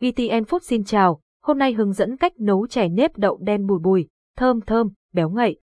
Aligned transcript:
VTN 0.00 0.42
Food 0.42 0.58
xin 0.62 0.84
chào, 0.84 1.20
hôm 1.42 1.58
nay 1.58 1.72
hướng 1.72 1.92
dẫn 1.92 2.16
cách 2.16 2.40
nấu 2.40 2.66
chè 2.66 2.88
nếp 2.88 3.16
đậu 3.16 3.38
đen 3.40 3.66
bùi 3.66 3.78
bùi, 3.78 4.08
thơm 4.36 4.60
thơm, 4.60 4.88
béo 5.14 5.30
ngậy. 5.30 5.60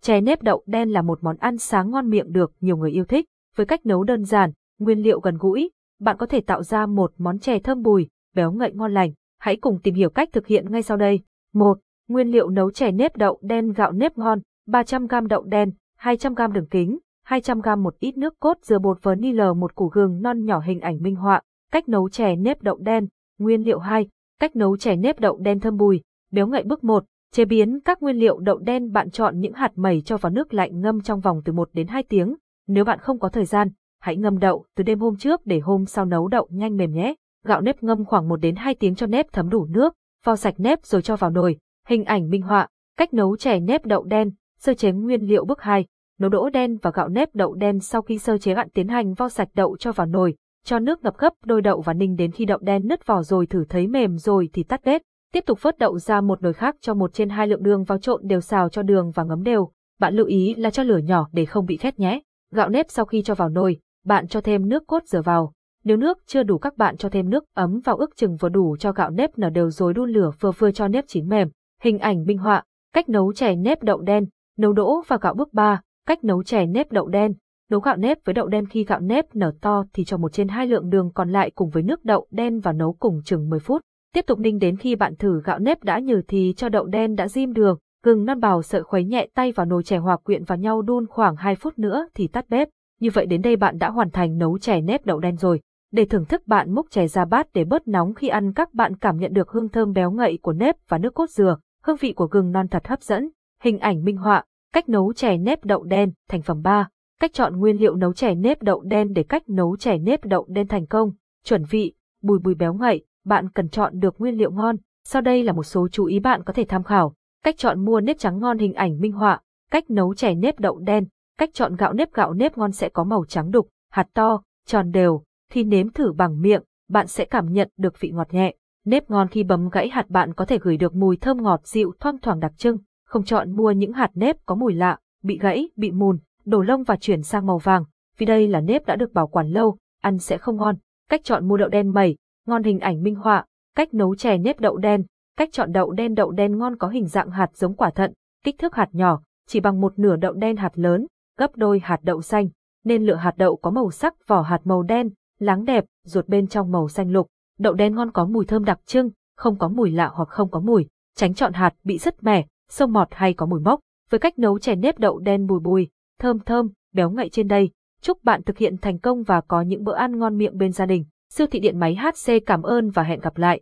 Chè 0.00 0.20
nếp 0.20 0.42
đậu 0.42 0.62
đen 0.66 0.88
là 0.88 1.02
một 1.02 1.18
món 1.22 1.36
ăn 1.36 1.58
sáng 1.58 1.90
ngon 1.90 2.10
miệng 2.10 2.32
được 2.32 2.52
nhiều 2.60 2.76
người 2.76 2.90
yêu 2.90 3.04
thích, 3.04 3.24
với 3.56 3.66
cách 3.66 3.86
nấu 3.86 4.04
đơn 4.04 4.24
giản, 4.24 4.52
nguyên 4.78 4.98
liệu 4.98 5.20
gần 5.20 5.36
gũi, 5.40 5.70
bạn 6.00 6.16
có 6.18 6.26
thể 6.26 6.40
tạo 6.40 6.62
ra 6.62 6.86
một 6.86 7.12
món 7.18 7.38
chè 7.38 7.58
thơm 7.58 7.82
bùi, 7.82 8.08
béo 8.34 8.52
ngậy 8.52 8.72
ngon 8.74 8.94
lành. 8.94 9.12
Hãy 9.38 9.56
cùng 9.56 9.78
tìm 9.82 9.94
hiểu 9.94 10.10
cách 10.10 10.28
thực 10.32 10.46
hiện 10.46 10.72
ngay 10.72 10.82
sau 10.82 10.96
đây. 10.96 11.20
1. 11.54 11.78
Nguyên 12.08 12.28
liệu 12.28 12.48
nấu 12.48 12.70
chè 12.70 12.92
nếp 12.92 13.16
đậu 13.16 13.38
đen 13.42 13.72
gạo 13.72 13.92
nếp 13.92 14.18
ngon, 14.18 14.38
300g 14.68 15.26
đậu 15.26 15.42
đen, 15.42 15.70
200g 16.00 16.52
đường 16.52 16.66
kính, 16.70 16.98
200g 17.28 17.82
một 17.82 17.98
ít 17.98 18.16
nước 18.16 18.34
cốt 18.40 18.58
dừa 18.62 18.78
bột 18.78 19.02
vanilla 19.02 19.52
một 19.52 19.74
củ 19.74 19.88
gừng 19.88 20.22
non 20.22 20.44
nhỏ 20.44 20.60
hình 20.60 20.80
ảnh 20.80 21.02
minh 21.02 21.16
họa. 21.16 21.40
Cách 21.72 21.88
nấu 21.88 22.08
chè 22.08 22.36
nếp 22.36 22.62
đậu 22.62 22.76
đen, 22.76 23.08
Nguyên 23.38 23.62
liệu 23.62 23.78
2, 23.78 24.08
cách 24.40 24.56
nấu 24.56 24.76
chè 24.76 24.96
nếp 24.96 25.20
đậu 25.20 25.36
đen 25.36 25.60
thơm 25.60 25.76
bùi, 25.76 26.02
béo 26.32 26.46
ngậy 26.46 26.62
bước 26.62 26.84
1, 26.84 27.04
chế 27.32 27.44
biến 27.44 27.80
các 27.84 28.02
nguyên 28.02 28.16
liệu 28.16 28.38
đậu 28.38 28.58
đen 28.58 28.92
bạn 28.92 29.10
chọn 29.10 29.40
những 29.40 29.52
hạt 29.52 29.72
mẩy 29.74 30.02
cho 30.04 30.16
vào 30.16 30.32
nước 30.32 30.54
lạnh 30.54 30.80
ngâm 30.80 31.00
trong 31.00 31.20
vòng 31.20 31.42
từ 31.44 31.52
1 31.52 31.68
đến 31.72 31.86
2 31.86 32.02
tiếng. 32.02 32.36
Nếu 32.66 32.84
bạn 32.84 32.98
không 32.98 33.18
có 33.18 33.28
thời 33.28 33.44
gian, 33.44 33.68
hãy 34.00 34.16
ngâm 34.16 34.38
đậu 34.38 34.64
từ 34.76 34.84
đêm 34.84 34.98
hôm 34.98 35.16
trước 35.16 35.46
để 35.46 35.58
hôm 35.58 35.86
sau 35.86 36.04
nấu 36.04 36.28
đậu 36.28 36.48
nhanh 36.50 36.76
mềm 36.76 36.92
nhé. 36.92 37.14
Gạo 37.44 37.60
nếp 37.60 37.82
ngâm 37.82 38.04
khoảng 38.04 38.28
1 38.28 38.36
đến 38.36 38.56
2 38.56 38.74
tiếng 38.74 38.94
cho 38.94 39.06
nếp 39.06 39.32
thấm 39.32 39.48
đủ 39.48 39.66
nước, 39.66 39.94
vo 40.24 40.36
sạch 40.36 40.54
nếp 40.58 40.84
rồi 40.84 41.02
cho 41.02 41.16
vào 41.16 41.30
nồi. 41.30 41.58
Hình 41.88 42.04
ảnh 42.04 42.28
minh 42.28 42.42
họa, 42.42 42.68
cách 42.96 43.14
nấu 43.14 43.36
chè 43.36 43.60
nếp 43.60 43.86
đậu 43.86 44.04
đen, 44.04 44.30
sơ 44.58 44.74
chế 44.74 44.92
nguyên 44.92 45.22
liệu 45.22 45.44
bước 45.44 45.60
2. 45.60 45.86
Nấu 46.18 46.30
đỗ 46.30 46.50
đen 46.50 46.78
và 46.82 46.90
gạo 46.94 47.08
nếp 47.08 47.34
đậu 47.34 47.54
đen 47.54 47.80
sau 47.80 48.02
khi 48.02 48.18
sơ 48.18 48.38
chế 48.38 48.54
bạn 48.54 48.68
tiến 48.74 48.88
hành 48.88 49.14
vo 49.14 49.28
sạch 49.28 49.48
đậu 49.54 49.76
cho 49.76 49.92
vào 49.92 50.06
nồi, 50.06 50.34
cho 50.66 50.78
nước 50.78 51.04
ngập 51.04 51.18
gấp 51.18 51.32
đôi 51.44 51.62
đậu 51.62 51.80
và 51.80 51.92
ninh 51.92 52.16
đến 52.16 52.30
khi 52.30 52.44
đậu 52.44 52.58
đen 52.58 52.82
nứt 52.86 53.06
vỏ 53.06 53.22
rồi 53.22 53.46
thử 53.46 53.64
thấy 53.68 53.86
mềm 53.86 54.18
rồi 54.18 54.48
thì 54.52 54.62
tắt 54.62 54.80
bếp. 54.84 55.02
Tiếp 55.32 55.44
tục 55.46 55.58
vớt 55.62 55.78
đậu 55.78 55.98
ra 55.98 56.20
một 56.20 56.42
nồi 56.42 56.52
khác 56.52 56.76
cho 56.80 56.94
một 56.94 57.14
trên 57.14 57.28
hai 57.28 57.46
lượng 57.46 57.62
đường 57.62 57.84
vào 57.84 57.98
trộn 57.98 58.20
đều 58.24 58.40
xào 58.40 58.68
cho 58.68 58.82
đường 58.82 59.10
và 59.10 59.24
ngấm 59.24 59.42
đều. 59.42 59.70
Bạn 60.00 60.14
lưu 60.14 60.26
ý 60.26 60.54
là 60.54 60.70
cho 60.70 60.82
lửa 60.82 60.98
nhỏ 60.98 61.28
để 61.32 61.44
không 61.44 61.66
bị 61.66 61.76
khét 61.76 61.98
nhé. 61.98 62.20
Gạo 62.54 62.68
nếp 62.68 62.86
sau 62.88 63.04
khi 63.04 63.22
cho 63.22 63.34
vào 63.34 63.48
nồi, 63.48 63.76
bạn 64.04 64.28
cho 64.28 64.40
thêm 64.40 64.68
nước 64.68 64.86
cốt 64.86 65.02
dừa 65.06 65.22
vào. 65.22 65.52
Nếu 65.84 65.96
nước 65.96 66.18
chưa 66.26 66.42
đủ 66.42 66.58
các 66.58 66.76
bạn 66.76 66.96
cho 66.96 67.08
thêm 67.08 67.30
nước 67.30 67.44
ấm 67.54 67.80
vào 67.84 67.96
ước 67.96 68.16
chừng 68.16 68.36
vừa 68.36 68.48
đủ 68.48 68.76
cho 68.76 68.92
gạo 68.92 69.10
nếp 69.10 69.38
nở 69.38 69.50
đều 69.50 69.70
rồi 69.70 69.94
đun 69.94 70.10
lửa 70.10 70.30
vừa 70.40 70.52
vừa 70.58 70.70
cho 70.70 70.88
nếp 70.88 71.04
chín 71.08 71.28
mềm. 71.28 71.48
Hình 71.82 71.98
ảnh 71.98 72.24
minh 72.24 72.38
họa, 72.38 72.62
cách 72.92 73.08
nấu 73.08 73.32
chè 73.32 73.54
nếp 73.54 73.82
đậu 73.82 74.00
đen, 74.00 74.26
nấu 74.58 74.72
đỗ 74.72 75.02
và 75.08 75.18
gạo 75.20 75.34
bước 75.34 75.52
3, 75.52 75.80
cách 76.06 76.24
nấu 76.24 76.42
chè 76.42 76.66
nếp 76.66 76.92
đậu 76.92 77.08
đen. 77.08 77.32
Nấu 77.70 77.80
gạo 77.80 77.96
nếp 77.96 78.18
với 78.24 78.34
đậu 78.34 78.48
đen 78.48 78.66
khi 78.66 78.84
gạo 78.84 79.00
nếp 79.00 79.34
nở 79.34 79.52
to 79.60 79.84
thì 79.92 80.04
cho 80.04 80.16
một 80.16 80.32
trên 80.32 80.48
hai 80.48 80.66
lượng 80.66 80.90
đường 80.90 81.10
còn 81.14 81.30
lại 81.30 81.50
cùng 81.50 81.70
với 81.70 81.82
nước 81.82 82.04
đậu 82.04 82.26
đen 82.30 82.60
và 82.60 82.72
nấu 82.72 82.92
cùng 82.92 83.20
chừng 83.24 83.48
10 83.48 83.58
phút. 83.58 83.82
Tiếp 84.14 84.24
tục 84.26 84.38
ninh 84.38 84.58
đến 84.58 84.76
khi 84.76 84.96
bạn 84.96 85.16
thử 85.16 85.40
gạo 85.44 85.58
nếp 85.58 85.84
đã 85.84 85.98
nhừ 85.98 86.22
thì 86.28 86.54
cho 86.56 86.68
đậu 86.68 86.86
đen 86.86 87.14
đã 87.14 87.28
diêm 87.28 87.52
đường, 87.52 87.78
gừng 88.04 88.24
non 88.24 88.40
bào 88.40 88.62
sợi 88.62 88.82
khuấy 88.82 89.04
nhẹ 89.04 89.28
tay 89.34 89.52
vào 89.52 89.66
nồi 89.66 89.82
chè 89.82 89.96
hòa 89.96 90.16
quyện 90.16 90.44
vào 90.44 90.58
nhau 90.58 90.82
đun 90.82 91.06
khoảng 91.06 91.36
2 91.36 91.54
phút 91.54 91.78
nữa 91.78 92.08
thì 92.14 92.28
tắt 92.28 92.44
bếp. 92.48 92.68
Như 93.00 93.08
vậy 93.14 93.26
đến 93.26 93.42
đây 93.42 93.56
bạn 93.56 93.78
đã 93.78 93.90
hoàn 93.90 94.10
thành 94.10 94.38
nấu 94.38 94.58
chè 94.58 94.80
nếp 94.80 95.06
đậu 95.06 95.20
đen 95.20 95.36
rồi. 95.36 95.60
Để 95.92 96.04
thưởng 96.04 96.24
thức 96.24 96.46
bạn 96.46 96.74
múc 96.74 96.90
chè 96.90 97.08
ra 97.08 97.24
bát 97.24 97.46
để 97.54 97.64
bớt 97.64 97.88
nóng 97.88 98.14
khi 98.14 98.28
ăn 98.28 98.52
các 98.52 98.74
bạn 98.74 98.96
cảm 98.96 99.16
nhận 99.16 99.32
được 99.32 99.50
hương 99.50 99.68
thơm 99.68 99.92
béo 99.92 100.10
ngậy 100.10 100.38
của 100.42 100.52
nếp 100.52 100.76
và 100.88 100.98
nước 100.98 101.14
cốt 101.14 101.30
dừa, 101.30 101.58
hương 101.82 101.96
vị 102.00 102.12
của 102.12 102.26
gừng 102.26 102.52
non 102.52 102.68
thật 102.68 102.88
hấp 102.88 103.02
dẫn. 103.02 103.28
Hình 103.62 103.78
ảnh 103.78 104.04
minh 104.04 104.16
họa, 104.16 104.44
cách 104.72 104.88
nấu 104.88 105.12
chè 105.12 105.36
nếp 105.36 105.64
đậu 105.64 105.82
đen, 105.82 106.12
thành 106.28 106.42
phẩm 106.42 106.62
3. 106.62 106.88
Cách 107.20 107.32
chọn 107.32 107.56
nguyên 107.56 107.76
liệu 107.76 107.94
nấu 107.94 108.12
chè 108.12 108.34
nếp 108.34 108.62
đậu 108.62 108.82
đen 108.82 109.12
để 109.12 109.22
cách 109.22 109.48
nấu 109.48 109.76
chè 109.76 109.98
nếp 109.98 110.24
đậu 110.24 110.46
đen 110.48 110.68
thành 110.68 110.86
công. 110.86 111.10
Chuẩn 111.44 111.64
vị, 111.70 111.94
bùi 112.22 112.38
bùi 112.38 112.54
béo 112.54 112.74
ngậy, 112.74 113.04
bạn 113.24 113.48
cần 113.50 113.68
chọn 113.68 114.00
được 114.00 114.14
nguyên 114.18 114.38
liệu 114.38 114.50
ngon. 114.50 114.76
Sau 115.04 115.22
đây 115.22 115.42
là 115.42 115.52
một 115.52 115.62
số 115.62 115.88
chú 115.88 116.04
ý 116.04 116.18
bạn 116.18 116.42
có 116.42 116.52
thể 116.52 116.64
tham 116.68 116.82
khảo. 116.82 117.14
Cách 117.44 117.54
chọn 117.58 117.84
mua 117.84 118.00
nếp 118.00 118.18
trắng 118.18 118.38
ngon 118.38 118.58
hình 118.58 118.72
ảnh 118.72 119.00
minh 119.00 119.12
họa, 119.12 119.40
cách 119.70 119.90
nấu 119.90 120.14
chè 120.14 120.34
nếp 120.34 120.60
đậu 120.60 120.78
đen, 120.78 121.06
cách 121.38 121.50
chọn 121.52 121.76
gạo 121.76 121.92
nếp 121.92 122.12
gạo 122.12 122.34
nếp 122.34 122.58
ngon 122.58 122.72
sẽ 122.72 122.88
có 122.88 123.04
màu 123.04 123.24
trắng 123.28 123.50
đục, 123.50 123.68
hạt 123.90 124.08
to, 124.14 124.42
tròn 124.66 124.90
đều. 124.90 125.22
Khi 125.50 125.64
nếm 125.64 125.90
thử 125.90 126.12
bằng 126.12 126.40
miệng, 126.40 126.62
bạn 126.88 127.06
sẽ 127.06 127.24
cảm 127.24 127.52
nhận 127.52 127.68
được 127.76 128.00
vị 128.00 128.10
ngọt 128.10 128.34
nhẹ. 128.34 128.54
Nếp 128.84 129.10
ngon 129.10 129.28
khi 129.28 129.42
bấm 129.42 129.68
gãy 129.68 129.88
hạt 129.88 130.10
bạn 130.10 130.34
có 130.34 130.44
thể 130.44 130.58
gửi 130.58 130.76
được 130.76 130.94
mùi 130.94 131.16
thơm 131.16 131.42
ngọt 131.42 131.66
dịu 131.66 131.92
thoang 132.00 132.18
thoảng 132.18 132.40
đặc 132.40 132.52
trưng. 132.56 132.78
Không 133.06 133.24
chọn 133.24 133.56
mua 133.56 133.70
những 133.70 133.92
hạt 133.92 134.10
nếp 134.14 134.36
có 134.46 134.54
mùi 134.54 134.74
lạ, 134.74 134.98
bị 135.22 135.38
gãy, 135.38 135.68
bị 135.76 135.90
mùn, 135.90 136.18
đổ 136.46 136.62
lông 136.62 136.82
và 136.82 136.96
chuyển 136.96 137.22
sang 137.22 137.46
màu 137.46 137.58
vàng, 137.58 137.84
vì 138.18 138.26
đây 138.26 138.48
là 138.48 138.60
nếp 138.60 138.86
đã 138.86 138.96
được 138.96 139.12
bảo 139.12 139.26
quản 139.26 139.48
lâu, 139.48 139.76
ăn 140.02 140.18
sẽ 140.18 140.38
không 140.38 140.56
ngon. 140.56 140.76
Cách 141.10 141.20
chọn 141.24 141.48
mua 141.48 141.56
đậu 141.56 141.68
đen 141.68 141.88
mẩy, 141.88 142.16
ngon 142.46 142.62
hình 142.62 142.78
ảnh 142.78 143.02
minh 143.02 143.14
họa, 143.14 143.44
cách 143.74 143.94
nấu 143.94 144.14
chè 144.14 144.38
nếp 144.38 144.60
đậu 144.60 144.76
đen, 144.76 145.04
cách 145.36 145.48
chọn 145.52 145.72
đậu 145.72 145.92
đen 145.92 146.14
đậu 146.14 146.30
đen 146.30 146.58
ngon 146.58 146.76
có 146.76 146.88
hình 146.88 147.06
dạng 147.06 147.30
hạt 147.30 147.50
giống 147.54 147.74
quả 147.74 147.90
thận, 147.90 148.12
kích 148.44 148.58
thước 148.58 148.74
hạt 148.74 148.88
nhỏ, 148.92 149.22
chỉ 149.48 149.60
bằng 149.60 149.80
một 149.80 149.98
nửa 149.98 150.16
đậu 150.16 150.32
đen 150.32 150.56
hạt 150.56 150.70
lớn, 150.74 151.06
gấp 151.38 151.56
đôi 151.56 151.80
hạt 151.84 152.00
đậu 152.02 152.22
xanh, 152.22 152.48
nên 152.84 153.06
lựa 153.06 153.14
hạt 153.14 153.34
đậu 153.36 153.56
có 153.56 153.70
màu 153.70 153.90
sắc 153.90 154.14
vỏ 154.26 154.42
hạt 154.42 154.60
màu 154.64 154.82
đen, 154.82 155.10
láng 155.38 155.64
đẹp, 155.64 155.84
ruột 156.04 156.28
bên 156.28 156.46
trong 156.46 156.72
màu 156.72 156.88
xanh 156.88 157.10
lục. 157.10 157.26
Đậu 157.58 157.74
đen 157.74 157.94
ngon 157.94 158.12
có 158.12 158.24
mùi 158.24 158.44
thơm 158.44 158.64
đặc 158.64 158.80
trưng, 158.86 159.10
không 159.36 159.58
có 159.58 159.68
mùi 159.68 159.90
lạ 159.90 160.10
hoặc 160.14 160.28
không 160.28 160.50
có 160.50 160.60
mùi, 160.60 160.86
tránh 161.16 161.34
chọn 161.34 161.52
hạt 161.52 161.74
bị 161.84 161.98
rất 161.98 162.22
mẻ, 162.22 162.46
sông 162.70 162.92
mọt 162.92 163.08
hay 163.10 163.34
có 163.34 163.46
mùi 163.46 163.60
mốc. 163.60 163.80
Với 164.10 164.18
cách 164.18 164.38
nấu 164.38 164.58
chè 164.58 164.74
nếp 164.74 164.98
đậu 164.98 165.18
đen 165.18 165.46
bùi 165.46 165.60
bùi, 165.60 165.88
thơm 166.18 166.38
thơm, 166.38 166.68
béo 166.92 167.10
ngậy 167.10 167.28
trên 167.28 167.48
đây. 167.48 167.70
Chúc 168.00 168.24
bạn 168.24 168.42
thực 168.42 168.58
hiện 168.58 168.76
thành 168.76 168.98
công 168.98 169.22
và 169.22 169.40
có 169.40 169.62
những 169.62 169.84
bữa 169.84 169.94
ăn 169.94 170.18
ngon 170.18 170.38
miệng 170.38 170.58
bên 170.58 170.72
gia 170.72 170.86
đình. 170.86 171.04
Siêu 171.32 171.46
thị 171.46 171.60
điện 171.60 171.78
máy 171.78 171.96
HC 171.96 172.32
cảm 172.46 172.62
ơn 172.62 172.90
và 172.90 173.02
hẹn 173.02 173.20
gặp 173.20 173.36
lại. 173.36 173.60